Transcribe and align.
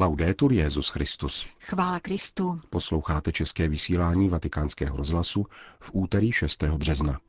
Laudetur 0.00 0.52
Jezus 0.52 0.88
Christus. 0.88 1.46
Chvála 1.60 2.00
Kristu. 2.00 2.56
Posloucháte 2.70 3.32
české 3.32 3.68
vysílání 3.68 4.28
Vatikánského 4.28 4.96
rozhlasu 4.96 5.46
v 5.80 5.90
úterý 5.92 6.32
6. 6.32 6.62
března. 6.62 7.20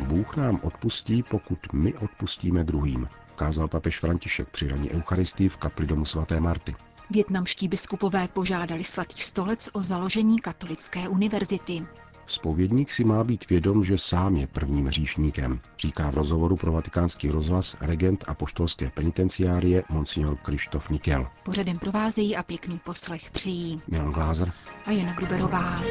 Bůh 0.00 0.36
nám 0.36 0.60
odpustí, 0.62 1.22
pokud 1.22 1.58
my 1.72 1.94
odpustíme 1.94 2.64
druhým, 2.64 3.08
kázal 3.34 3.68
papež 3.68 3.98
František 3.98 4.48
při 4.48 4.68
raní 4.68 4.90
Eucharistii 4.90 5.48
v 5.48 5.56
kapli 5.56 5.86
domu 5.86 6.04
svaté 6.04 6.40
Marty. 6.40 6.74
Větnamští 7.10 7.68
biskupové 7.68 8.28
požádali 8.28 8.84
svatý 8.84 9.20
stolec 9.20 9.70
o 9.72 9.82
založení 9.82 10.38
katolické 10.38 11.08
univerzity. 11.08 11.86
Spovědník 12.26 12.90
si 12.90 13.04
má 13.04 13.24
být 13.24 13.48
vědom, 13.50 13.84
že 13.84 13.98
sám 13.98 14.36
je 14.36 14.46
prvním 14.46 14.86
hříšníkem, 14.86 15.60
říká 15.78 16.10
v 16.10 16.14
rozhovoru 16.14 16.56
pro 16.56 16.72
vatikánský 16.72 17.28
rozhlas 17.30 17.76
regent 17.80 18.24
apoštolské 18.28 18.90
penitenciárie 18.90 19.84
Monsignor 19.88 20.36
Krištof 20.36 20.90
Nikel. 20.90 21.26
Pořadem 21.44 21.78
provázejí 21.78 22.36
a 22.36 22.42
pěkný 22.42 22.78
poslech 22.78 23.30
přijí 23.30 23.82
Milan 23.88 24.12
Glázer 24.12 24.52
a 24.84 24.90
Jana 24.90 25.12
Gruberová. 25.12 25.82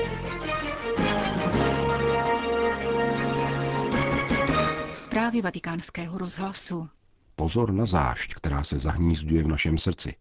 Zprávy 4.94 5.42
vatikánského 5.42 6.18
rozhlasu. 6.18 6.90
Pozor 7.36 7.72
na 7.74 7.86
zášť, 7.86 8.34
která 8.34 8.64
se 8.64 8.80
zahnízduje 8.80 9.44
v 9.44 9.48
našem 9.48 9.78
srdci, 9.78 10.16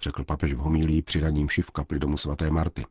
řekl 0.00 0.24
papež 0.24 0.52
v 0.52 0.58
homílii 0.58 1.02
při 1.02 1.20
raním 1.20 1.48
v 1.62 1.70
kapli 1.70 1.98
domu 1.98 2.16
svaté 2.16 2.50
Marty. 2.50 2.84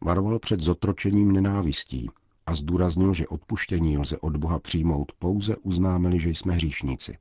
Varoval 0.00 0.38
před 0.38 0.60
zotročením 0.60 1.32
nenávistí 1.32 2.10
a 2.46 2.54
zdůraznil, 2.54 3.14
že 3.14 3.28
odpuštění 3.28 3.98
lze 3.98 4.18
od 4.18 4.36
Boha 4.36 4.58
přijmout 4.58 5.12
pouze 5.18 5.56
uznáme 5.56 6.18
že 6.18 6.28
jsme 6.30 6.52
hříšníci. 6.54 7.18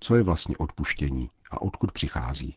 Co 0.00 0.16
je 0.16 0.22
vlastně 0.22 0.56
odpuštění 0.56 1.28
a 1.50 1.62
odkud 1.62 1.92
přichází? 1.92 2.56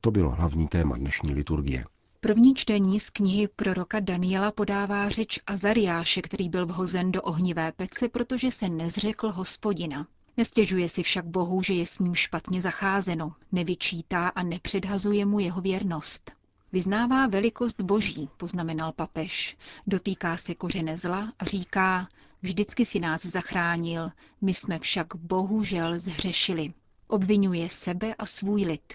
To 0.00 0.10
bylo 0.10 0.30
hlavní 0.30 0.68
téma 0.68 0.96
dnešní 0.96 1.34
liturgie. 1.34 1.84
První 2.20 2.54
čtení 2.54 3.00
z 3.00 3.10
knihy 3.10 3.48
proroka 3.56 4.00
Daniela 4.00 4.52
podává 4.52 5.08
řeč 5.08 5.38
Azariáše, 5.46 6.22
který 6.22 6.48
byl 6.48 6.66
vhozen 6.66 7.12
do 7.12 7.22
ohnivé 7.22 7.72
pece, 7.72 8.08
protože 8.08 8.50
se 8.50 8.68
nezřekl 8.68 9.30
hospodina. 9.30 10.06
Nestěžuje 10.36 10.88
si 10.88 11.02
však 11.02 11.26
Bohu, 11.26 11.62
že 11.62 11.74
je 11.74 11.86
s 11.86 11.98
ním 11.98 12.14
špatně 12.14 12.62
zacházeno, 12.62 13.32
nevyčítá 13.52 14.28
a 14.28 14.42
nepředhazuje 14.42 15.26
mu 15.26 15.38
jeho 15.38 15.60
věrnost. 15.60 16.37
Vyznává 16.72 17.26
velikost 17.26 17.80
boží, 17.80 18.28
poznamenal 18.36 18.92
papež. 18.92 19.56
Dotýká 19.86 20.36
se 20.36 20.54
kořene 20.54 20.96
zla 20.96 21.32
a 21.38 21.44
říká, 21.44 22.08
vždycky 22.42 22.84
si 22.84 23.00
nás 23.00 23.26
zachránil, 23.26 24.10
my 24.40 24.54
jsme 24.54 24.78
však 24.78 25.06
bohužel 25.14 26.00
zhřešili. 26.00 26.72
Obvinuje 27.06 27.68
sebe 27.68 28.14
a 28.14 28.26
svůj 28.26 28.64
lid. 28.64 28.94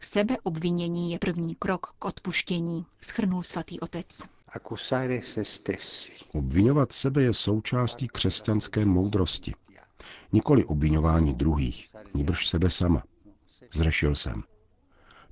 Sebeobvinění 0.00 1.12
je 1.12 1.18
první 1.18 1.54
krok 1.54 1.86
k 1.98 2.04
odpuštění, 2.04 2.86
schrnul 3.00 3.42
svatý 3.42 3.80
otec. 3.80 4.06
Obvinovat 6.32 6.92
sebe 6.92 7.22
je 7.22 7.34
součástí 7.34 8.08
křesťanské 8.08 8.84
moudrosti. 8.84 9.54
Nikoli 10.32 10.64
obvinování 10.64 11.34
druhých, 11.34 11.88
níbrž 12.14 12.48
sebe 12.48 12.70
sama. 12.70 13.02
Zřešil 13.72 14.14
jsem. 14.14 14.42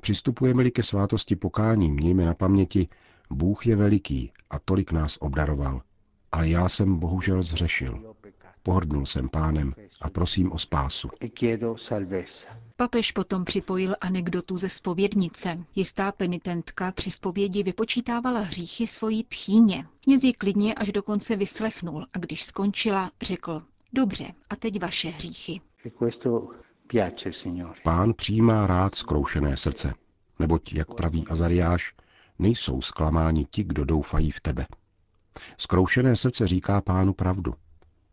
Přistupujeme-li 0.00 0.70
ke 0.70 0.82
svátosti 0.82 1.36
pokání, 1.36 1.90
mějme 1.90 2.26
na 2.26 2.34
paměti, 2.34 2.88
Bůh 3.30 3.66
je 3.66 3.76
veliký 3.76 4.32
a 4.50 4.58
tolik 4.58 4.92
nás 4.92 5.16
obdaroval, 5.20 5.82
ale 6.32 6.48
já 6.48 6.68
jsem 6.68 6.98
bohužel 6.98 7.42
zřešil. 7.42 8.14
Pohrdnul 8.62 9.06
jsem 9.06 9.28
pánem 9.28 9.74
a 10.00 10.10
prosím 10.10 10.52
o 10.52 10.58
spásu. 10.58 11.08
Papež 12.76 13.12
potom 13.12 13.44
připojil 13.44 13.94
anekdotu 14.00 14.56
ze 14.58 14.68
spovědnice. 14.68 15.64
Jistá 15.74 16.12
penitentka 16.12 16.92
při 16.92 17.10
spovědi 17.10 17.62
vypočítávala 17.62 18.40
hříchy 18.40 18.86
svojí 18.86 19.24
tchýně. 19.24 19.86
Kněz 20.04 20.24
ji 20.24 20.32
klidně 20.32 20.74
až 20.74 20.92
do 20.92 21.02
konce 21.02 21.36
vyslechnul 21.36 22.06
a 22.12 22.18
když 22.18 22.42
skončila, 22.42 23.10
řekl, 23.22 23.62
dobře, 23.92 24.26
a 24.50 24.56
teď 24.56 24.80
vaše 24.80 25.08
hříchy. 25.08 25.60
Pán 27.82 28.14
přijímá 28.14 28.66
rád 28.66 28.94
zkroušené 28.94 29.56
srdce, 29.56 29.94
neboť, 30.38 30.72
jak 30.72 30.94
praví 30.94 31.26
Azariáš, 31.28 31.94
nejsou 32.38 32.82
zklamáni 32.82 33.44
ti, 33.50 33.64
kdo 33.64 33.84
doufají 33.84 34.30
v 34.30 34.40
tebe. 34.40 34.66
Zkroušené 35.58 36.16
srdce 36.16 36.48
říká 36.48 36.80
pánu 36.80 37.12
pravdu. 37.12 37.54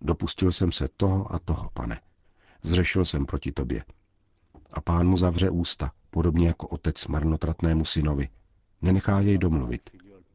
Dopustil 0.01 0.51
jsem 0.51 0.71
se 0.71 0.87
toho 0.97 1.33
a 1.33 1.39
toho, 1.39 1.69
pane. 1.73 2.01
Zřešil 2.63 3.05
jsem 3.05 3.25
proti 3.25 3.51
tobě. 3.51 3.83
A 4.71 4.81
pán 4.81 5.07
mu 5.07 5.17
zavře 5.17 5.49
ústa, 5.49 5.91
podobně 6.09 6.47
jako 6.47 6.67
otec 6.67 7.07
marnotratnému 7.07 7.85
synovi. 7.85 8.29
Nenechá 8.81 9.19
jej 9.19 9.37
domluvit. 9.37 9.89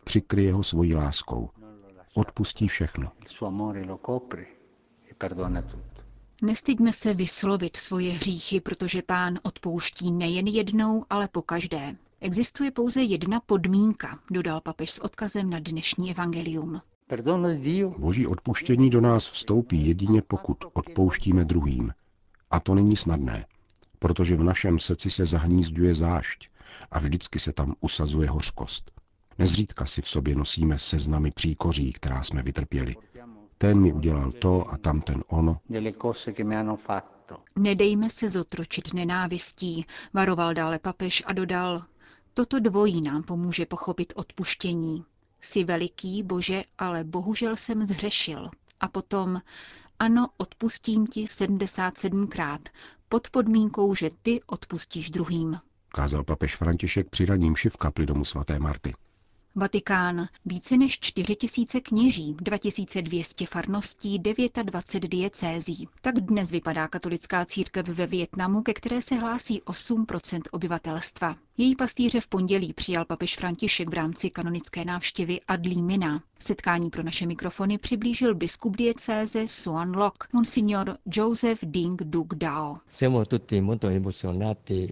Přikryje 0.05 0.53
ho 0.53 0.63
svojí 0.63 0.95
láskou. 0.95 1.51
Odpustí 2.15 2.69
všechno. 2.69 3.13
Nestyďme 6.45 6.93
se 6.93 7.15
vyslovit 7.15 7.77
svoje 7.77 8.13
hříchy, 8.13 8.61
protože 8.61 9.03
pán 9.03 9.39
odpouští 9.43 10.13
nejen 10.13 10.47
jednou, 10.47 11.05
ale 11.11 11.29
po 11.29 11.43
každé. 11.43 11.97
Existuje 12.21 12.71
pouze 12.71 13.03
jedna 13.03 13.41
podmínka, 13.41 14.19
dodal 14.31 14.61
papež 14.61 14.91
s 14.91 14.99
odkazem 14.99 15.51
na 15.51 15.59
dnešní 15.61 16.11
evangelium. 16.11 16.81
Boží 17.99 18.27
odpuštění 18.27 18.91
do 18.91 19.01
nás 19.01 19.27
vstoupí 19.27 19.87
jedině 19.87 20.23
pokud 20.23 20.59
odpouštíme 20.73 21.45
druhým. 21.45 21.93
A 22.51 22.61
to 22.61 22.75
není 22.75 22.97
snadné, 22.97 23.47
protože 23.99 24.37
v 24.37 24.43
našem 24.43 24.79
srdci 24.79 25.11
se 25.11 25.27
zahnízduje 25.27 25.95
zášť 25.95 26.49
a 26.91 26.99
vždycky 26.99 27.39
se 27.39 27.53
tam 27.53 27.75
usazuje 27.81 28.31
hořkost. 28.31 28.91
Nezřídka 29.39 29.87
si 29.87 30.03
v 30.03 30.09
sobě 30.09 30.35
nosíme 30.35 30.79
seznamy 30.79 31.31
příkoří, 31.31 31.93
která 31.93 32.23
jsme 32.23 32.43
vytrpěli 32.43 32.97
ten 33.63 33.81
mi 33.81 33.93
udělal 33.93 34.33
to 34.33 34.71
a 34.71 34.77
tamten 34.77 35.25
ono. 35.29 35.57
Nedejme 37.57 38.11
se 38.11 38.31
zotročit 38.31 38.95
nenávistí, 38.95 39.87
varoval 40.13 40.55
dále 40.55 40.79
papež 40.79 41.23
a 41.27 41.33
dodal, 41.33 41.83
toto 42.35 42.61
dvojí 42.61 43.01
nám 43.01 43.23
pomůže 43.23 43.67
pochopit 43.67 44.13
odpuštění. 44.17 45.05
Jsi 45.41 45.65
veliký, 45.65 46.23
bože, 46.23 46.63
ale 46.79 47.05
bohužel 47.05 47.57
jsem 47.57 47.87
zhřešil. 47.87 48.51
A 48.81 48.89
potom, 48.89 49.41
ano, 49.99 50.29
odpustím 50.37 51.07
ti 51.07 51.25
77krát, 51.25 52.61
pod 53.09 53.31
podmínkou, 53.31 53.95
že 53.95 54.11
ty 54.23 54.41
odpustíš 54.47 55.11
druhým. 55.11 55.59
Kázal 55.89 56.25
papež 56.25 56.57
František 56.57 57.11
při 57.11 57.25
raním 57.25 57.55
v 57.55 57.77
kapli 57.77 58.07
domu 58.07 58.25
svaté 58.25 58.59
Marty. 58.59 58.95
Vatikán. 59.55 60.29
Více 60.45 60.77
než 60.77 60.99
4 61.01 61.37
tisíce 61.37 61.81
kněží, 61.81 62.37
2200 62.41 63.47
farností, 63.47 64.19
29 64.19 65.09
diecézí. 65.09 65.89
Tak 66.03 66.21
dnes 66.21 66.51
vypadá 66.51 66.89
katolická 66.89 67.45
církev 67.45 67.89
ve 67.89 68.07
Větnamu, 68.07 68.63
ke 68.63 68.75
které 68.75 69.03
se 69.03 69.15
hlásí 69.15 69.61
8% 69.61 70.41
obyvatelstva. 70.53 71.37
Její 71.57 71.77
pastýře 71.77 72.21
v 72.21 72.27
pondělí 72.27 72.73
přijal 72.73 73.05
papež 73.05 73.37
František 73.37 73.89
v 73.89 73.95
rámci 73.95 74.31
kanonické 74.31 74.85
návštěvy 74.85 75.41
Adlí 75.49 75.83
Mina. 75.83 76.23
Setkání 76.39 76.91
pro 76.91 77.03
naše 77.03 77.27
mikrofony 77.27 77.79
přiblížil 77.79 78.35
biskup 78.35 78.77
diecéze 78.77 79.49
Suan 79.49 79.97
Lok, 79.97 80.29
monsignor 80.33 80.97
Joseph 81.07 81.61
Ding 81.63 82.03
Duk 82.03 82.35
Dao. 82.35 82.77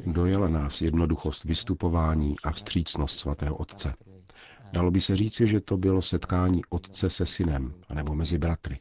Dojela 0.07 0.49
nás 0.49 0.81
jednoduchost 0.81 1.45
vystupování 1.45 2.35
a 2.45 2.51
vstřícnost 2.53 3.19
svatého 3.19 3.57
otce. 3.57 3.95
Dalo 4.73 4.91
by 4.91 5.01
se 5.01 5.17
říci, 5.17 5.47
že 5.47 5.61
to 5.61 5.77
bylo 5.77 6.03
setkání 6.03 6.63
otce 6.69 7.11
se 7.11 7.27
synem, 7.27 7.75
anebo 7.89 8.15
mezi 8.15 8.39
bratry. 8.39 8.79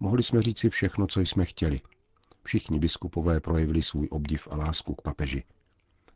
Mohli 0.00 0.22
jsme 0.22 0.42
říci 0.42 0.70
všechno, 0.70 1.06
co 1.06 1.20
jsme 1.20 1.44
chtěli. 1.44 1.80
Všichni 2.44 2.78
biskupové 2.78 3.40
projevili 3.40 3.82
svůj 3.82 4.08
obdiv 4.10 4.48
a 4.50 4.56
lásku 4.56 4.94
k 4.94 5.02
papeži. 5.02 5.44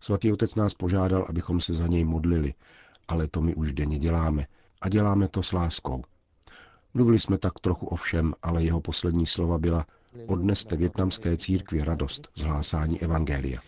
Svatý 0.00 0.32
otec 0.32 0.54
nás 0.54 0.74
požádal, 0.74 1.26
abychom 1.28 1.60
se 1.60 1.74
za 1.74 1.86
něj 1.86 2.04
modlili, 2.04 2.54
ale 3.08 3.28
to 3.28 3.40
my 3.40 3.54
už 3.54 3.72
denně 3.72 3.98
děláme 3.98 4.46
a 4.80 4.88
děláme 4.88 5.28
to 5.28 5.42
s 5.42 5.52
láskou. 5.52 6.04
Mluvili 6.94 7.18
jsme 7.18 7.38
tak 7.38 7.52
trochu 7.60 7.86
o 7.86 7.96
všem, 7.96 8.34
ale 8.42 8.64
jeho 8.64 8.80
poslední 8.80 9.26
slova 9.26 9.58
byla 9.58 9.86
Odneste 10.26 10.76
větnamské 10.76 11.36
církvi 11.36 11.84
radost 11.84 12.28
z 12.34 12.42
hlásání 12.42 13.02
Evangelia. 13.02 13.60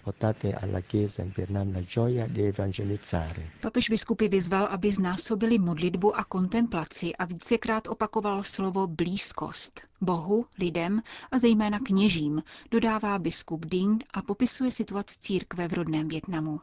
Papež 3.60 3.90
biskupy 3.90 4.28
vyzval, 4.28 4.66
aby 4.66 4.90
znásobili 4.90 5.58
modlitbu 5.58 6.16
a 6.16 6.24
kontemplaci 6.24 7.16
a 7.16 7.24
vícekrát 7.24 7.86
opakoval 7.86 8.42
slovo 8.42 8.86
blízkost. 8.86 9.80
Bohu, 10.00 10.46
lidem 10.58 11.02
a 11.32 11.38
zejména 11.38 11.78
kněžím, 11.78 12.42
dodává 12.70 13.18
biskup 13.18 13.66
Ding 13.66 14.04
a 14.14 14.22
popisuje 14.22 14.70
situaci 14.70 15.16
církve 15.20 15.68
v 15.68 15.72
rodném 15.72 16.08
Větnamu. 16.08 16.60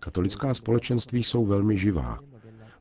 Katolická 0.00 0.54
společenství 0.54 1.22
jsou 1.22 1.46
velmi 1.46 1.78
živá. 1.78 2.18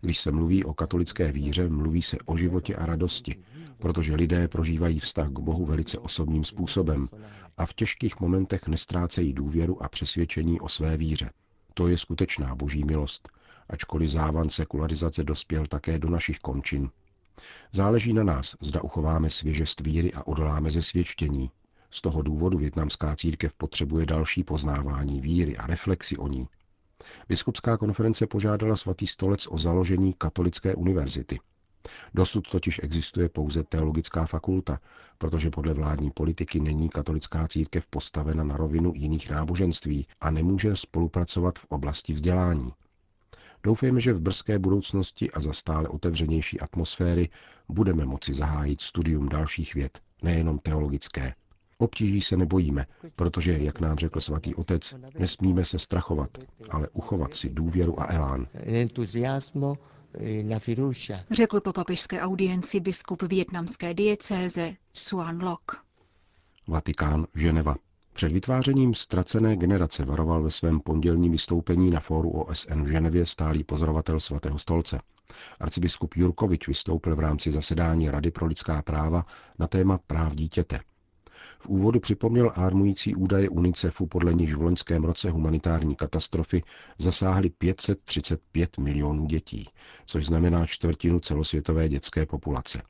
Když 0.04 0.20
se 0.20 0.32
mluví 0.32 0.64
o 0.64 0.74
katolické 0.74 1.32
víře, 1.32 1.70
mluví 1.70 2.02
se 2.02 2.18
o 2.26 2.38
životě 2.38 2.76
a 2.76 2.86
radosti, 2.86 3.44
protože 3.80 4.16
lidé 4.16 4.48
prožívají 4.48 5.00
vztah 5.00 5.28
k 5.28 5.40
Bohu 5.40 5.66
velice 5.66 5.98
osobním 5.98 6.44
způsobem 6.44 7.10
a 7.58 7.66
v 7.66 7.74
těžkých 7.74 8.20
momentech 8.20 8.68
nestrácejí 8.68 9.34
důvěru 9.34 9.84
a 9.84 9.90
přesvědčení 9.90 10.60
o 10.60 10.70
své 10.70 10.98
víře. 10.98 11.30
To 11.74 11.88
je 11.88 11.98
skutečná 11.98 12.56
boží 12.56 12.84
milost, 12.84 13.30
ačkoliv 13.70 14.10
závan 14.10 14.50
sekularizace 14.50 15.24
dospěl 15.24 15.66
také 15.66 16.00
do 16.00 16.10
našich 16.10 16.40
končin. 16.40 16.90
Záleží 17.72 18.14
na 18.14 18.24
nás, 18.24 18.56
zda 18.62 18.82
uchováme 18.82 19.30
svěžest 19.30 19.82
víry 19.82 20.14
a 20.14 20.28
odoláme 20.28 20.72
ze 20.72 20.82
svědčení. 20.82 21.52
Z 21.90 22.02
toho 22.02 22.22
důvodu 22.22 22.58
větnamská 22.58 23.16
církev 23.16 23.54
potřebuje 23.54 24.06
další 24.06 24.44
poznávání 24.44 25.22
víry 25.22 25.58
a 25.58 25.68
reflexi 25.68 26.18
o 26.18 26.28
ní. 26.28 26.48
Biskupská 27.30 27.78
konference 27.78 28.28
požádala 28.28 28.76
svatý 28.76 29.08
stolec 29.08 29.48
o 29.50 29.58
založení 29.58 30.14
katolické 30.14 30.76
univerzity. 30.76 31.40
Dosud 32.14 32.50
totiž 32.50 32.80
existuje 32.84 33.30
pouze 33.30 33.64
teologická 33.64 34.26
fakulta, 34.26 34.80
protože 35.18 35.50
podle 35.50 35.74
vládní 35.74 36.12
politiky 36.12 36.60
není 36.60 36.90
katolická 36.90 37.48
církev 37.48 37.88
postavena 37.88 38.44
na 38.44 38.58
rovinu 38.58 38.94
jiných 38.96 39.30
náboženství 39.30 40.08
a 40.22 40.32
nemůže 40.32 40.76
spolupracovat 40.76 41.60
v 41.60 41.66
oblasti 41.70 42.14
vzdělání. 42.14 42.74
Doufejme, 43.64 44.00
že 44.00 44.14
v 44.14 44.22
brzké 44.22 44.60
budoucnosti 44.60 45.32
a 45.32 45.40
za 45.40 45.54
stále 45.54 45.88
otevřenější 45.88 46.60
atmosféry 46.60 47.30
budeme 47.70 48.06
moci 48.06 48.34
zahájit 48.34 48.82
studium 48.82 49.30
dalších 49.30 49.74
věd, 49.74 50.02
nejenom 50.22 50.60
teologické. 50.60 51.34
Obtíží 51.84 52.22
se 52.22 52.38
nebojíme, 52.38 52.86
protože, 53.16 53.58
jak 53.58 53.80
nám 53.80 53.98
řekl 53.98 54.22
svatý 54.22 54.56
otec, 54.56 54.96
nesmíme 55.20 55.66
se 55.66 55.80
strachovat, 55.80 56.30
ale 56.70 56.90
uchovat 56.94 57.34
si 57.34 57.50
důvěru 57.50 58.02
a 58.02 58.06
elán. 58.06 58.48
Řekl 61.32 61.60
po 61.62 61.74
papežské 61.74 62.22
audienci 62.22 62.80
biskup 62.80 63.22
větnamské 63.24 63.94
diecéze 63.94 64.74
Suan 64.94 65.44
Lok. 65.44 65.86
Vatikán, 66.68 67.28
Ženeva. 67.36 67.76
Před 68.14 68.32
vytvářením 68.32 68.94
ztracené 68.94 69.56
generace 69.56 70.06
varoval 70.06 70.44
ve 70.44 70.52
svém 70.52 70.80
pondělním 70.80 71.32
vystoupení 71.32 71.92
na 71.92 72.00
fóru 72.00 72.30
OSN 72.30 72.82
v 72.82 72.88
Ženevě 72.88 73.26
stálý 73.26 73.64
pozorovatel 73.64 74.20
svatého 74.20 74.60
stolce. 74.60 75.00
Arcibiskup 75.60 76.16
Jurkovič 76.16 76.68
vystoupil 76.68 77.16
v 77.16 77.20
rámci 77.20 77.52
zasedání 77.52 78.10
Rady 78.10 78.32
pro 78.32 78.46
lidská 78.46 78.82
práva 78.82 79.26
na 79.60 79.68
téma 79.68 79.98
práv 80.08 80.36
dítěte– 80.36 80.80
v 81.64 81.68
úvodu 81.70 82.00
připomněl 82.00 82.52
alarmující 82.56 83.16
údaje 83.16 83.50
UNICEFu, 83.50 84.08
podle 84.08 84.34
nichž 84.34 84.54
v 84.54 84.62
loňském 84.62 85.04
roce 85.04 85.30
humanitární 85.30 85.96
katastrofy 85.96 86.64
zasáhly 86.98 87.50
535 87.50 88.78
milionů 88.78 89.26
dětí, 89.26 89.68
což 90.06 90.26
znamená 90.26 90.66
čtvrtinu 90.66 91.20
celosvětové 91.20 91.90
dětské 91.90 92.26
populace. 92.26 92.82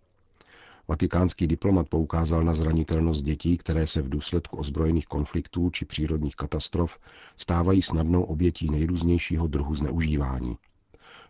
Vatikánský 0.88 1.48
diplomat 1.48 1.90
poukázal 1.90 2.44
na 2.44 2.54
zranitelnost 2.54 3.24
dětí, 3.24 3.58
které 3.58 3.88
se 3.88 4.02
v 4.02 4.10
důsledku 4.10 4.58
ozbrojených 4.58 5.06
konfliktů 5.06 5.70
či 5.70 5.86
přírodních 5.86 6.36
katastrof 6.36 6.98
stávají 7.38 7.81
snadnou 7.81 8.24
obětí 8.24 8.70
nejrůznějšího 8.72 9.48
druhu 9.48 9.75
zneužívání. 9.75 10.58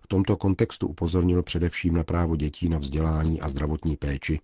V 0.02 0.08
tomto 0.08 0.38
kontextu 0.38 0.88
upozornil 0.88 1.44
především 1.44 1.94
na 1.94 2.04
právo 2.04 2.36
dětí 2.36 2.70
na 2.70 2.78
vzdělání 2.78 3.42
a 3.42 3.48
zdravotní 3.48 3.98
péči 3.98 4.40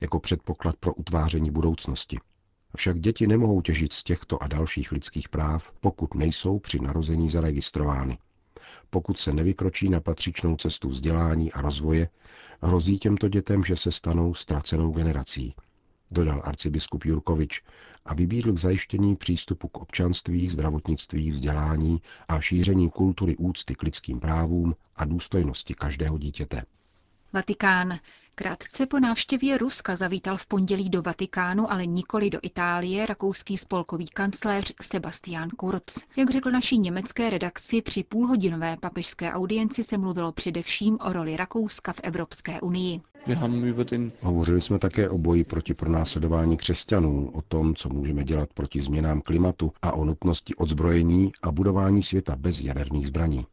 jako 0.00 0.20
předpoklad 0.20 0.76
pro 0.76 0.94
utváření 0.94 1.50
budoucnosti. 1.50 2.18
Však 2.76 3.00
děti 3.00 3.26
nemohou 3.26 3.60
těžit 3.60 3.92
z 3.92 4.02
těchto 4.02 4.42
a 4.42 4.46
dalších 4.46 4.92
lidských 4.92 5.28
práv, 5.28 5.72
pokud 5.80 6.14
nejsou 6.14 6.58
při 6.58 6.78
narození 6.78 7.28
zaregistrovány. 7.28 8.18
Pokud 8.90 9.18
se 9.18 9.32
nevykročí 9.32 9.88
na 9.88 10.00
patřičnou 10.00 10.56
cestu 10.56 10.88
vzdělání 10.88 11.52
a 11.52 11.60
rozvoje, 11.60 12.08
hrozí 12.62 12.98
těmto 12.98 13.28
dětem, 13.28 13.64
že 13.64 13.76
se 13.76 13.92
stanou 13.92 14.34
ztracenou 14.34 14.92
generací, 14.92 15.54
dodal 16.12 16.42
arcibiskup 16.44 17.04
Jurkovič 17.04 17.62
a 18.04 18.14
vybídl 18.14 18.52
k 18.52 18.58
zajištění 18.58 19.16
přístupu 19.16 19.68
k 19.68 19.78
občanství, 19.78 20.48
zdravotnictví, 20.48 21.30
vzdělání 21.30 22.02
a 22.28 22.40
šíření 22.40 22.90
kultury 22.90 23.36
úcty 23.36 23.74
k 23.74 23.82
lidským 23.82 24.20
právům 24.20 24.74
a 24.96 25.04
důstojnosti 25.04 25.74
každého 25.74 26.18
dítěte. 26.18 26.64
Vatikán. 27.32 27.98
Krátce 28.36 28.86
po 28.86 29.00
návštěvě 29.00 29.58
Ruska 29.58 29.96
zavítal 29.96 30.36
v 30.36 30.46
pondělí 30.46 30.90
do 30.90 31.02
Vatikánu, 31.02 31.72
ale 31.72 31.86
nikoli 31.86 32.30
do 32.30 32.38
Itálie, 32.42 33.06
rakouský 33.06 33.56
spolkový 33.56 34.06
kancléř 34.08 34.72
Sebastian 34.82 35.48
Kurz. 35.50 35.82
Jak 36.16 36.30
řekl 36.30 36.50
naší 36.50 36.78
německé 36.78 37.30
redakci, 37.30 37.82
při 37.82 38.04
půlhodinové 38.04 38.76
papežské 38.76 39.32
audienci 39.32 39.82
se 39.82 39.98
mluvilo 39.98 40.32
především 40.32 40.98
o 41.00 41.12
roli 41.12 41.36
Rakouska 41.36 41.92
v 41.92 42.00
Evropské 42.02 42.60
unii. 42.60 43.00
Hovořili 44.20 44.60
jsme 44.60 44.78
také 44.78 45.08
o 45.08 45.18
boji 45.18 45.44
proti 45.44 45.74
pronásledování 45.74 46.56
křesťanů, 46.56 47.30
o 47.34 47.42
tom, 47.42 47.74
co 47.74 47.88
můžeme 47.88 48.24
dělat 48.24 48.48
proti 48.54 48.80
změnám 48.80 49.20
klimatu 49.20 49.72
a 49.82 49.92
o 49.92 50.04
nutnosti 50.04 50.54
odzbrojení 50.54 51.32
a 51.42 51.52
budování 51.52 52.02
světa 52.02 52.36
bez 52.36 52.60
jaderných 52.60 53.06
zbraní. 53.06 53.46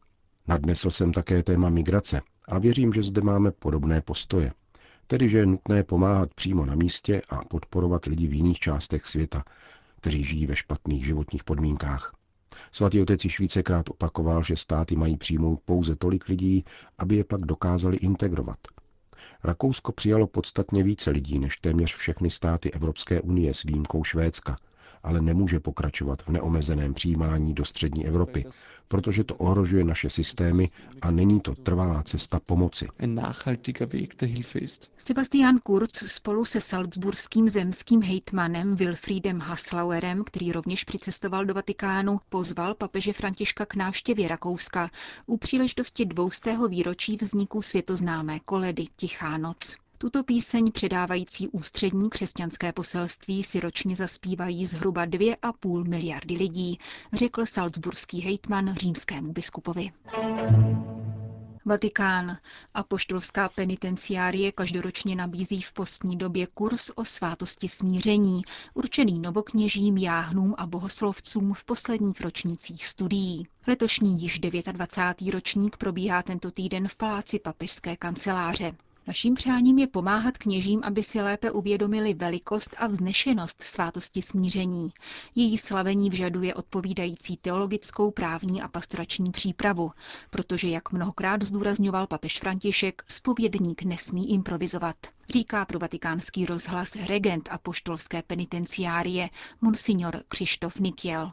Nadnesl 0.48 0.90
jsem 0.90 1.12
také 1.12 1.42
téma 1.42 1.68
migrace 1.68 2.20
a 2.48 2.58
věřím, 2.58 2.92
že 2.92 3.02
zde 3.02 3.20
máme 3.20 3.50
podobné 3.50 4.00
postoje. 4.00 4.52
Tedy, 5.12 5.28
že 5.28 5.38
je 5.38 5.46
nutné 5.46 5.82
pomáhat 5.82 6.34
přímo 6.34 6.66
na 6.66 6.74
místě 6.74 7.22
a 7.28 7.44
podporovat 7.44 8.04
lidi 8.04 8.26
v 8.26 8.34
jiných 8.34 8.58
částech 8.58 9.06
světa, 9.06 9.44
kteří 10.00 10.24
žijí 10.24 10.46
ve 10.46 10.56
špatných 10.56 11.06
životních 11.06 11.44
podmínkách. 11.44 12.14
Svatý 12.70 13.00
otec 13.02 13.24
již 13.24 13.40
vícekrát 13.40 13.90
opakoval, 13.90 14.42
že 14.42 14.56
státy 14.56 14.96
mají 14.96 15.16
přijmout 15.16 15.60
pouze 15.64 15.96
tolik 15.96 16.28
lidí, 16.28 16.64
aby 16.98 17.16
je 17.16 17.24
pak 17.24 17.40
dokázali 17.40 17.96
integrovat. 17.96 18.58
Rakousko 19.44 19.92
přijalo 19.92 20.26
podstatně 20.26 20.82
více 20.82 21.10
lidí 21.10 21.38
než 21.38 21.56
téměř 21.56 21.94
všechny 21.94 22.30
státy 22.30 22.72
Evropské 22.72 23.20
unie 23.20 23.54
s 23.54 23.62
výjimkou 23.62 24.04
Švédska– 24.04 24.56
ale 25.02 25.20
nemůže 25.20 25.60
pokračovat 25.60 26.22
v 26.22 26.28
neomezeném 26.28 26.94
přijímání 26.94 27.54
do 27.54 27.64
střední 27.64 28.06
Evropy, 28.06 28.44
protože 28.88 29.24
to 29.24 29.34
ohrožuje 29.34 29.84
naše 29.84 30.10
systémy 30.10 30.70
a 31.02 31.10
není 31.10 31.40
to 31.40 31.54
trvalá 31.54 32.02
cesta 32.02 32.40
pomoci. 32.40 32.88
Sebastian 34.98 35.58
Kurz 35.58 35.90
spolu 35.92 36.44
se 36.44 36.60
salzburským 36.60 37.48
zemským 37.48 38.02
hejtmanem 38.02 38.74
Wilfriedem 38.76 39.40
Haslauerem, 39.40 40.24
který 40.24 40.52
rovněž 40.52 40.84
přicestoval 40.84 41.44
do 41.44 41.54
Vatikánu, 41.54 42.20
pozval 42.28 42.74
papeže 42.74 43.12
Františka 43.12 43.66
k 43.66 43.74
návštěvě 43.74 44.28
Rakouska 44.28 44.90
u 45.26 45.36
příležitosti 45.36 46.04
dvoustého 46.04 46.68
výročí 46.68 47.16
vzniku 47.20 47.62
světoznámé 47.62 48.40
koledy 48.40 48.86
Tichá 48.96 49.38
noc. 49.38 49.81
Tuto 50.02 50.24
píseň 50.24 50.72
předávající 50.72 51.48
ústřední 51.48 52.10
křesťanské 52.10 52.72
poselství 52.72 53.42
si 53.42 53.60
ročně 53.60 53.96
zaspívají 53.96 54.66
zhruba 54.66 55.06
2,5 55.06 55.88
miliardy 55.88 56.34
lidí, 56.34 56.78
řekl 57.12 57.46
salzburský 57.46 58.20
hejtman 58.20 58.74
římskému 58.74 59.32
biskupovi. 59.32 59.92
Vatikán. 61.64 62.36
Apoštolská 62.74 63.48
penitenciárie 63.48 64.52
každoročně 64.52 65.16
nabízí 65.16 65.62
v 65.62 65.72
postní 65.72 66.16
době 66.16 66.46
kurz 66.54 66.90
o 66.94 67.04
svátosti 67.04 67.68
smíření, 67.68 68.42
určený 68.74 69.18
novokněžím, 69.18 69.96
jáhnům 69.98 70.54
a 70.58 70.66
bohoslovcům 70.66 71.54
v 71.54 71.64
posledních 71.64 72.20
ročnících 72.20 72.86
studií. 72.86 73.46
Letošní 73.66 74.22
již 74.22 74.38
29. 74.38 75.32
ročník 75.34 75.76
probíhá 75.76 76.22
tento 76.22 76.50
týden 76.50 76.88
v 76.88 76.96
paláci 76.96 77.38
papežské 77.38 77.96
kanceláře. 77.96 78.74
Naším 79.06 79.34
přáním 79.34 79.78
je 79.78 79.86
pomáhat 79.86 80.38
kněžím, 80.38 80.80
aby 80.84 81.02
si 81.02 81.20
lépe 81.22 81.50
uvědomili 81.50 82.14
velikost 82.14 82.74
a 82.78 82.86
vznešenost 82.86 83.62
svátosti 83.62 84.22
smíření. 84.22 84.92
Její 85.34 85.58
slavení 85.58 86.10
vyžaduje 86.10 86.54
odpovídající 86.54 87.36
teologickou, 87.36 88.10
právní 88.10 88.62
a 88.62 88.68
pastorační 88.68 89.30
přípravu, 89.30 89.90
protože, 90.30 90.68
jak 90.68 90.92
mnohokrát 90.92 91.42
zdůrazňoval 91.42 92.06
papež 92.06 92.38
František, 92.40 93.02
spovědník 93.08 93.82
nesmí 93.82 94.30
improvizovat. 94.30 94.96
Říká 95.30 95.64
pro 95.64 95.78
vatikánský 95.78 96.46
rozhlas 96.46 96.96
regent 97.08 97.48
apoštolské 97.52 98.22
penitenciárie 98.22 99.28
Monsignor 99.60 100.14
Křištof 100.28 100.80
Nikiel. 100.80 101.32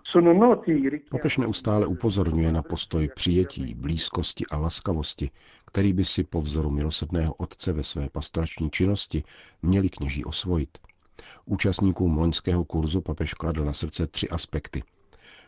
Papež 1.12 1.38
neustále 1.38 1.86
upozorňuje 1.86 2.52
na 2.52 2.62
postoj 2.62 3.10
přijetí, 3.16 3.76
blízkosti 3.76 4.46
a 4.52 4.58
laskavosti, 4.58 5.32
který 5.66 5.94
by 5.94 6.06
si 6.06 6.24
po 6.24 6.42
vzoru 6.42 6.70
milosrdného 6.70 7.34
otce 7.34 7.74
ve 7.74 7.84
své 7.84 8.10
pastorační 8.10 8.72
činnosti 8.72 9.24
měli 9.62 9.90
kněží 9.90 10.26
osvojit. 10.26 10.78
Účastníkům 11.46 12.18
loňského 12.18 12.66
kurzu 12.66 13.02
papež 13.02 13.34
kladl 13.34 13.66
na 13.66 13.74
srdce 13.74 14.08
tři 14.08 14.30
aspekty. 14.30 14.84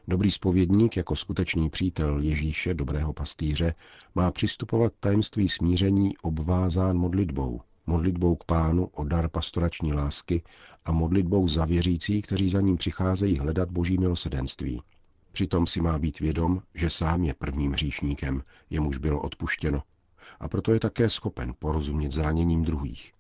Dobrý 0.08 0.32
spovědník 0.32 0.98
jako 0.98 1.16
skutečný 1.16 1.70
přítel 1.70 2.20
Ježíše, 2.20 2.74
dobrého 2.74 3.14
pastýře, 3.14 3.74
má 4.16 4.32
přistupovat 4.32 4.94
tajemství 5.00 5.50
smíření 5.50 6.18
obvázán 6.18 6.98
modlitbou. 6.98 7.62
Modlitbou 7.88 8.36
k 8.36 8.44
pánu 8.44 8.86
o 8.86 9.04
dar 9.04 9.30
pastorační 9.30 9.94
lásky 9.94 10.44
a 10.86 10.92
modlitbou 10.92 11.48
za 11.48 11.66
věřící, 11.66 12.22
kteří 12.22 12.50
za 12.50 12.62
ním 12.62 12.78
přicházejí 12.78 13.40
hledat 13.40 13.72
boží 13.72 13.98
milosedenství. 13.98 14.82
Přitom 15.32 15.68
si 15.68 15.82
má 15.82 16.00
být 16.00 16.20
vědom, 16.20 16.62
že 16.76 16.90
sám 16.90 17.24
je 17.24 17.34
prvním 17.34 17.72
hříšníkem, 17.72 18.42
jemuž 18.70 18.98
bylo 18.98 19.22
odpuštěno 19.22 19.78
a 20.40 20.48
proto 20.48 20.74
je 20.74 20.80
také 20.80 21.10
schopen 21.10 21.54
porozumět 21.60 22.12
zraněním 22.12 22.62
druhých. 22.62 23.14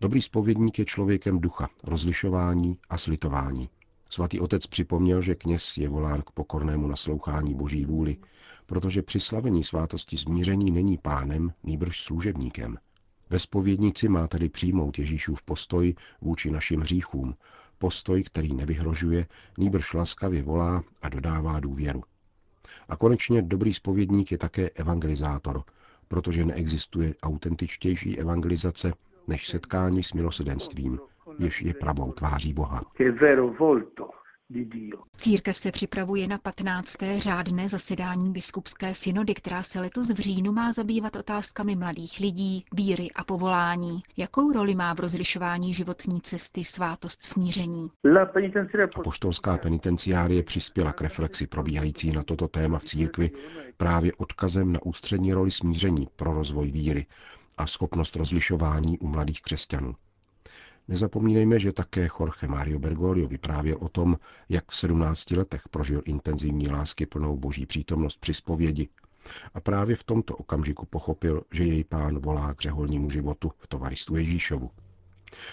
Dobrý 0.00 0.22
spovědník 0.22 0.78
je 0.78 0.84
člověkem 0.84 1.40
ducha, 1.40 1.68
rozlišování 1.84 2.78
a 2.90 2.98
slitování. 2.98 3.68
Svatý 4.10 4.40
otec 4.40 4.66
připomněl, 4.66 5.22
že 5.22 5.34
kněz 5.34 5.76
je 5.76 5.88
volán 5.88 6.22
k 6.22 6.30
pokornému 6.30 6.86
naslouchání 6.86 7.54
boží 7.54 7.84
vůli, 7.84 8.16
protože 8.66 9.02
při 9.02 9.20
slavení 9.20 9.64
svátosti 9.64 10.16
smíření 10.16 10.70
není 10.70 10.98
pánem, 10.98 11.52
nýbrž 11.62 12.00
služebníkem. 12.00 12.78
Ve 13.30 13.38
spovědnici 13.38 14.08
má 14.08 14.26
tedy 14.26 14.48
přijmout 14.48 14.98
Ježíšův 14.98 15.42
postoj 15.42 15.94
vůči 16.20 16.50
našim 16.50 16.80
hříchům, 16.80 17.34
postoj, 17.78 18.22
který 18.22 18.54
nevyhrožuje, 18.54 19.26
nýbrž 19.58 19.94
laskavě 19.94 20.42
volá 20.42 20.84
a 21.02 21.08
dodává 21.08 21.60
důvěru. 21.60 22.02
A 22.88 22.96
konečně 22.96 23.42
dobrý 23.42 23.74
spovědník 23.74 24.32
je 24.32 24.38
také 24.38 24.70
evangelizátor, 24.70 25.62
protože 26.08 26.44
neexistuje 26.44 27.14
autentičtější 27.22 28.18
evangelizace 28.18 28.92
než 29.26 29.46
setkání 29.46 30.02
s 30.02 30.12
milosedenstvím, 30.12 30.98
jež 31.38 31.62
je 31.62 31.74
pravou 31.74 32.12
tváří 32.12 32.52
Boha. 32.52 32.82
Církev 35.16 35.56
se 35.56 35.72
připravuje 35.72 36.28
na 36.28 36.38
15. 36.38 36.96
řádné 37.18 37.68
zasedání 37.68 38.32
biskupské 38.32 38.94
synody, 38.94 39.34
která 39.34 39.62
se 39.62 39.80
letos 39.80 40.10
v 40.10 40.16
říjnu 40.16 40.52
má 40.52 40.72
zabývat 40.72 41.16
otázkami 41.16 41.76
mladých 41.76 42.20
lidí, 42.20 42.64
víry 42.74 43.08
a 43.16 43.24
povolání. 43.24 44.02
Jakou 44.16 44.52
roli 44.52 44.74
má 44.74 44.94
v 44.94 45.00
rozlišování 45.00 45.74
životní 45.74 46.20
cesty 46.20 46.64
svátost 46.64 47.22
smíření? 47.22 47.90
Apoštolská 48.94 49.58
penitenciárie 49.58 50.42
přispěla 50.42 50.92
k 50.92 51.00
reflexi 51.00 51.46
probíhající 51.46 52.12
na 52.12 52.22
toto 52.22 52.48
téma 52.48 52.78
v 52.78 52.84
církvi 52.84 53.30
právě 53.76 54.12
odkazem 54.18 54.72
na 54.72 54.82
ústřední 54.82 55.32
roli 55.32 55.50
smíření 55.50 56.08
pro 56.16 56.32
rozvoj 56.32 56.70
víry 56.70 57.06
a 57.56 57.66
schopnost 57.66 58.16
rozlišování 58.16 58.98
u 58.98 59.06
mladých 59.06 59.42
křesťanů. 59.42 59.94
Nezapomínejme, 60.88 61.58
že 61.58 61.72
také 61.72 62.08
Jorge 62.20 62.46
Mario 62.48 62.78
Bergoglio 62.78 63.28
vyprávěl 63.28 63.76
o 63.80 63.88
tom, 63.88 64.16
jak 64.48 64.64
v 64.70 64.76
17 64.76 65.30
letech 65.30 65.68
prožil 65.68 66.02
intenzivní 66.04 66.68
lásky 66.68 67.06
plnou 67.06 67.36
boží 67.36 67.66
přítomnost 67.66 68.20
při 68.20 68.34
zpovědi 68.34 68.88
a 69.54 69.60
právě 69.60 69.96
v 69.96 70.04
tomto 70.04 70.36
okamžiku 70.36 70.86
pochopil, 70.86 71.42
že 71.52 71.64
jej 71.64 71.84
pán 71.84 72.18
volá 72.18 72.54
k 72.54 72.60
řeholnímu 72.60 73.10
životu 73.10 73.52
v 73.58 73.68
tovaristu 73.68 74.16
Ježíšovu. 74.16 74.70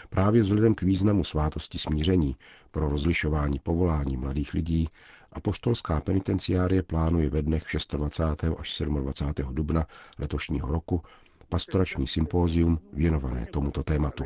Právě 0.10 0.42
vzhledem 0.42 0.76
k 0.76 0.82
významu 0.82 1.24
svátosti 1.24 1.80
smíření 1.80 2.36
pro 2.72 2.90
rozlišování 2.90 3.60
povolání 3.60 4.18
mladých 4.18 4.54
lidí 4.54 4.90
a 5.32 5.40
poštolská 5.40 6.02
penitenciárie 6.02 6.84
plánuje 6.84 7.30
ve 7.30 7.42
dnech 7.42 7.64
26. 7.92 8.44
až 8.60 8.82
27. 8.88 9.56
dubna 9.56 9.88
letošního 10.20 10.72
roku 10.72 11.04
pastorační 11.54 12.08
sympózium 12.08 12.80
věnované 12.94 13.46
tomuto 13.46 13.84
tématu. 13.84 14.24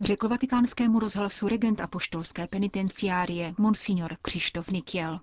Řekl 0.00 0.28
vatikánskému 0.28 0.98
rozhlasu 0.98 1.48
regent 1.48 1.80
apoštolské 1.80 2.46
penitenciárie 2.46 3.54
Monsignor 3.58 4.16
Křištof 4.22 4.70
Nikiel. 4.70 5.20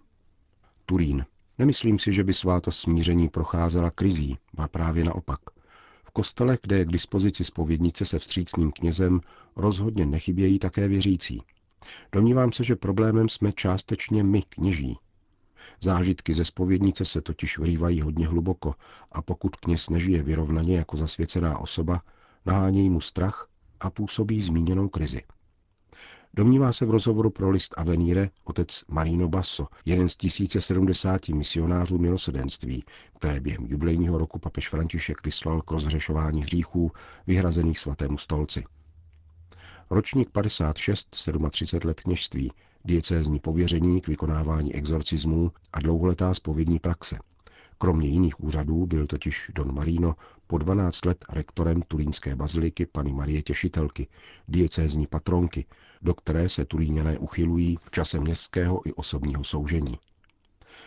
Turín. 0.86 1.26
Nemyslím 1.58 2.00
si, 2.00 2.14
že 2.14 2.24
by 2.24 2.34
svátost 2.34 2.80
smíření 2.80 3.30
procházela 3.30 3.92
krizí, 3.92 4.38
má 4.58 4.68
právě 4.68 5.04
naopak. 5.04 5.40
V 6.04 6.12
kostelech, 6.12 6.60
kde 6.62 6.78
je 6.78 6.86
k 6.86 6.92
dispozici 6.92 7.44
spovědnice 7.44 8.06
se 8.06 8.20
vstřícným 8.20 8.72
knězem, 8.72 9.22
rozhodně 9.56 10.06
nechybějí 10.06 10.60
také 10.60 10.88
věřící. 10.88 11.42
Domnívám 12.12 12.52
se, 12.52 12.64
že 12.64 12.76
problémem 12.76 13.30
jsme 13.30 13.52
částečně 13.52 14.24
my, 14.24 14.42
kněží, 14.42 14.98
Zážitky 15.82 16.34
ze 16.34 16.46
spovědnice 16.46 17.06
se 17.06 17.22
totiž 17.22 17.58
vrývají 17.58 18.02
hodně 18.02 18.28
hluboko 18.28 18.74
a 19.12 19.22
pokud 19.22 19.56
kněz 19.56 19.90
nežije 19.90 20.24
vyrovnaně 20.24 20.78
jako 20.78 20.98
zasvěcená 20.98 21.60
osoba, 21.60 22.02
nahánějí 22.46 22.90
mu 22.90 23.02
strach 23.02 23.48
a 23.80 23.90
působí 23.90 24.42
zmíněnou 24.42 24.90
krizi. 24.90 25.22
Domnívá 26.36 26.74
se 26.74 26.86
v 26.86 26.90
rozhovoru 26.90 27.30
pro 27.30 27.50
list 27.50 27.74
Avenire 27.78 28.30
otec 28.44 28.84
Marino 28.88 29.28
Basso, 29.30 29.68
jeden 29.86 30.10
z 30.10 30.16
1070 30.16 31.30
misionářů 31.30 31.98
milosedenství, 31.98 32.84
které 33.18 33.40
během 33.40 33.66
jubilejního 33.66 34.18
roku 34.18 34.40
papež 34.40 34.70
František 34.70 35.26
vyslal 35.26 35.62
k 35.62 35.72
rozřešování 35.72 36.42
hříchů 36.42 36.92
vyhrazených 37.28 37.80
svatému 37.80 38.18
stolci. 38.18 38.64
Ročník 39.90 40.30
56, 40.30 41.10
37 41.10 41.88
let 41.88 42.02
kněžství, 42.02 42.52
diecézní 42.86 43.40
pověření 43.40 44.02
k 44.02 44.08
vykonávání 44.08 44.76
exorcismů 44.76 45.52
a 45.74 45.80
dlouholetá 45.80 46.34
spovědní 46.34 46.80
praxe. 46.80 47.20
Kromě 47.78 48.08
jiných 48.08 48.44
úřadů 48.44 48.86
byl 48.86 49.08
totiž 49.08 49.52
Don 49.56 49.76
Marino 49.76 50.16
po 50.48 50.58
12 50.58 51.06
let 51.06 51.26
rektorem 51.30 51.82
Turínské 51.82 52.36
baziliky 52.36 52.86
Pany 52.86 53.14
Marie 53.14 53.42
Těšitelky, 53.42 54.08
diecézní 54.48 55.06
patronky, 55.08 55.66
do 56.02 56.14
které 56.14 56.50
se 56.50 56.66
Turíňané 56.66 57.20
uchylují 57.20 57.78
v 57.82 57.92
čase 57.92 58.20
městského 58.20 58.88
i 58.88 58.94
osobního 58.94 59.44
soužení. 59.44 59.98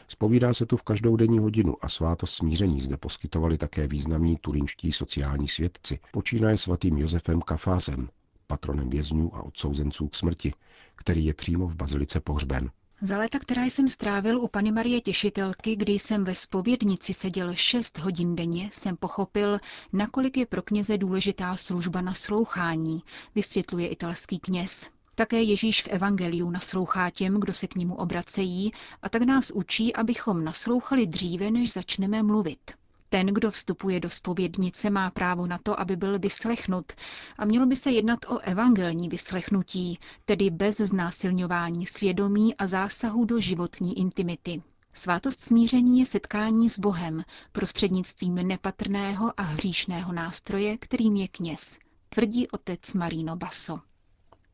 Spovídá 0.09 0.55
se 0.55 0.67
tu 0.67 0.77
v 0.77 0.83
každou 0.83 1.17
denní 1.17 1.39
hodinu 1.39 1.75
a 1.81 1.89
svátost 1.89 2.35
smíření 2.35 2.81
zde 2.81 2.97
poskytovali 2.97 3.59
také 3.59 3.87
významní 3.87 4.37
turinští 4.41 4.93
sociální 4.93 5.49
svědci, 5.49 5.99
počínaje 6.13 6.59
svatým 6.59 6.99
Josefem 6.99 7.41
Kafásem, 7.41 8.09
patronem 8.47 8.91
vězňů 8.91 9.37
a 9.37 9.43
odsouzenců 9.43 10.09
k 10.09 10.15
smrti, 10.15 10.53
který 10.95 11.25
je 11.25 11.35
přímo 11.35 11.67
v 11.67 11.77
bazilice 11.77 12.21
pohřben. 12.21 12.71
Za 13.01 13.19
léta, 13.19 13.39
která 13.39 13.65
jsem 13.65 13.89
strávil 13.89 14.41
u 14.41 14.49
Pany 14.49 14.73
Marie 14.73 15.01
Těšitelky, 15.01 15.77
kdy 15.77 15.93
jsem 15.93 16.25
ve 16.25 16.35
spovědnici 16.35 17.15
seděl 17.15 17.55
6 17.55 17.99
hodin 17.99 18.37
denně, 18.37 18.69
jsem 18.73 18.97
pochopil, 18.97 19.59
nakolik 19.93 20.37
je 20.37 20.47
pro 20.47 20.63
kněze 20.63 20.99
důležitá 20.99 21.57
služba 21.57 22.01
naslouchání, 22.01 23.03
vysvětluje 23.35 23.89
italský 23.89 24.39
kněz. 24.39 24.91
Také 25.15 25.43
Ježíš 25.43 25.83
v 25.83 25.89
Evangeliu 25.89 26.51
naslouchá 26.51 27.11
těm, 27.11 27.41
kdo 27.41 27.53
se 27.53 27.67
k 27.67 27.75
němu 27.75 27.95
obracejí, 27.95 28.73
a 29.03 29.09
tak 29.09 29.23
nás 29.23 29.51
učí, 29.51 29.95
abychom 29.95 30.45
naslouchali 30.45 31.07
dříve, 31.07 31.51
než 31.51 31.73
začneme 31.73 32.23
mluvit. 32.23 32.71
Ten, 33.09 33.27
kdo 33.27 33.51
vstupuje 33.51 34.01
do 34.01 34.11
spovědnice, 34.11 34.91
má 34.91 35.11
právo 35.11 35.47
na 35.47 35.59
to, 35.63 35.81
aby 35.81 35.97
byl 35.97 36.19
vyslechnut 36.19 36.93
a 37.39 37.45
mělo 37.45 37.67
by 37.67 37.77
se 37.77 37.91
jednat 37.91 38.19
o 38.29 38.39
evangelní 38.39 39.09
vyslechnutí, 39.09 39.99
tedy 40.25 40.51
bez 40.51 40.77
znásilňování 40.77 41.87
svědomí 41.87 42.55
a 42.57 42.67
zásahu 42.67 43.25
do 43.25 43.41
životní 43.41 43.99
intimity. 43.99 44.63
Svátost 44.93 45.41
smíření 45.41 45.99
je 46.01 46.07
setkání 46.07 46.71
s 46.71 46.79
Bohem 46.79 47.25
prostřednictvím 47.53 48.35
nepatrného 48.35 49.33
a 49.37 49.43
hříšného 49.43 50.13
nástroje, 50.13 50.79
kterým 50.79 51.17
je 51.17 51.29
kněz, 51.29 51.79
tvrdí 52.09 52.49
otec 52.49 52.95
Marino 52.95 53.37
Basso. 53.37 53.79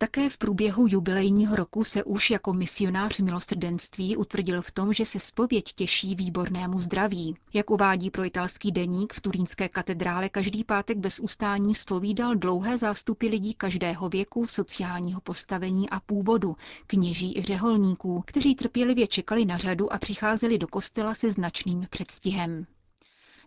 Také 0.03 0.31
v 0.31 0.39
průběhu 0.39 0.87
jubilejního 0.89 1.57
roku 1.57 1.85
se 1.85 2.05
už 2.05 2.31
jako 2.31 2.53
misionář 2.53 3.21
milosrdenství 3.21 4.17
utvrdil 4.17 4.63
v 4.63 4.71
tom, 4.71 4.93
že 4.93 5.07
se 5.07 5.21
spověď 5.21 5.65
těší 5.73 6.15
výbornému 6.15 6.79
zdraví. 6.79 7.37
Jak 7.55 7.71
uvádí 7.71 8.11
pro 8.11 8.25
italský 8.25 8.73
deník, 8.73 9.13
v 9.13 9.21
turínské 9.21 9.69
katedrále 9.69 10.29
každý 10.29 10.65
pátek 10.65 10.99
bez 10.99 11.21
ustání 11.21 11.75
spovídal 11.75 12.35
dlouhé 12.35 12.79
zástupy 12.79 13.29
lidí 13.29 13.55
každého 13.55 14.09
věku, 14.09 14.47
sociálního 14.47 15.21
postavení 15.21 15.91
a 15.91 16.01
původu, 16.01 16.57
kněží 16.87 17.39
i 17.39 17.43
řeholníků, 17.43 18.23
kteří 18.27 18.55
trpělivě 18.55 19.07
čekali 19.07 19.45
na 19.45 19.57
řadu 19.57 19.93
a 19.93 19.99
přicházeli 19.99 20.59
do 20.59 20.67
kostela 20.67 21.15
se 21.15 21.33
značným 21.33 21.87
předstihem. 21.91 22.67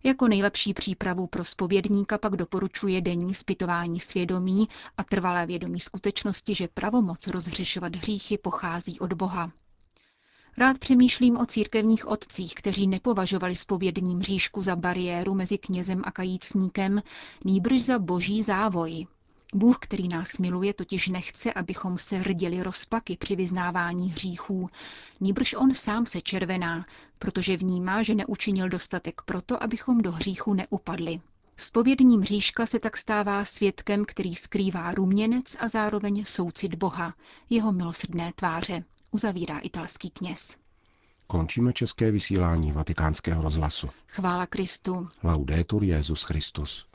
Jako 0.05 0.27
nejlepší 0.27 0.74
přípravu 0.74 1.27
pro 1.27 1.45
spovědníka 1.45 2.17
pak 2.17 2.35
doporučuje 2.35 3.01
denní 3.01 3.33
zpytování 3.33 4.00
svědomí 4.00 4.67
a 4.97 5.03
trvalé 5.03 5.45
vědomí 5.45 5.79
skutečnosti, 5.79 6.55
že 6.55 6.67
pravomoc 6.67 7.27
rozřešovat 7.27 7.95
hříchy 7.95 8.38
pochází 8.38 9.00
od 9.00 9.13
Boha. 9.13 9.51
Rád 10.57 10.79
přemýšlím 10.79 11.38
o 11.38 11.45
církevních 11.45 12.07
otcích, 12.07 12.55
kteří 12.55 12.88
nepovažovali 12.88 13.55
spovědním 13.55 14.21
říšku 14.21 14.62
za 14.62 14.75
bariéru 14.75 15.33
mezi 15.33 15.57
knězem 15.57 16.01
a 16.05 16.12
kajícníkem, 16.12 17.01
nýbrž 17.45 17.81
za 17.81 18.00
boží 18.00 18.43
závoj. 18.43 19.07
Bůh, 19.55 19.77
který 19.79 20.07
nás 20.07 20.38
miluje, 20.38 20.74
totiž 20.74 21.07
nechce, 21.07 21.53
abychom 21.53 21.97
se 21.97 22.24
rdili 22.24 22.63
rozpaky 22.63 23.17
při 23.17 23.35
vyznávání 23.35 24.12
hříchů. 24.12 24.69
Níbrž 25.21 25.53
on 25.53 25.74
sám 25.74 26.05
se 26.05 26.21
červená, 26.21 26.85
protože 27.19 27.57
vnímá, 27.57 28.03
že 28.03 28.15
neučinil 28.15 28.69
dostatek 28.69 29.21
proto, 29.25 29.63
abychom 29.63 29.97
do 30.01 30.12
hříchu 30.12 30.53
neupadli. 30.53 31.21
Spovědním 31.57 32.24
říška 32.24 32.65
se 32.65 32.79
tak 32.79 32.97
stává 32.97 33.45
svědkem, 33.45 34.05
který 34.05 34.35
skrývá 34.35 34.91
ruměnec 34.91 35.55
a 35.59 35.67
zároveň 35.67 36.25
soucit 36.25 36.75
Boha, 36.75 37.13
jeho 37.50 37.71
milosrdné 37.71 38.33
tváře, 38.35 38.83
uzavírá 39.12 39.59
italský 39.59 40.09
kněz. 40.09 40.57
Končíme 41.27 41.74
české 41.74 42.12
vysílání 42.12 42.71
vatikánského 42.71 43.41
rozhlasu. 43.41 43.89
Chvála 44.07 44.45
Kristu. 44.45 45.07
Laudetur 45.24 45.83
Jezus 45.83 46.24
Christus. 46.24 46.85